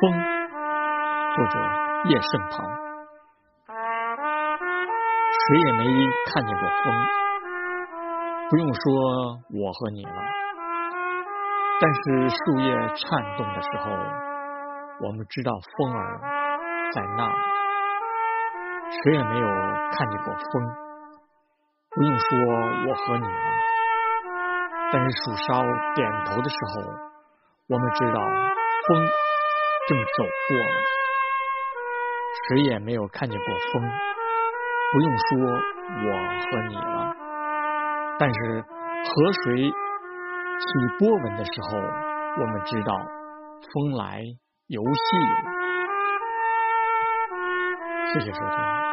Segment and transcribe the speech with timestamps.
[0.00, 0.12] 风，
[1.34, 1.58] 作者
[2.04, 2.62] 叶圣陶。
[5.32, 5.82] 谁也没
[6.26, 6.94] 看见过风，
[8.48, 8.82] 不用说
[9.60, 10.12] 我和你了。
[11.80, 13.90] 但是树叶颤动的时候，
[15.04, 16.20] 我们知道风儿
[16.92, 17.34] 在那里。
[19.02, 19.48] 谁也没有
[19.90, 20.42] 看见过风，
[21.90, 22.38] 不用说
[22.86, 23.50] 我和你了。
[24.92, 25.60] 但是树梢
[25.96, 26.82] 点头的时候，
[27.68, 28.20] 我们知道
[28.86, 29.08] 风。
[29.88, 30.76] 正走过了，
[32.46, 33.82] 谁也没有看见过风，
[34.92, 36.08] 不用说我
[36.42, 37.16] 和你了。
[38.18, 39.72] 但是河水起
[40.98, 43.00] 波纹的时候，我们知道
[43.72, 44.20] 风来
[44.66, 45.34] 游戏了。
[48.12, 48.87] 谢谢收听。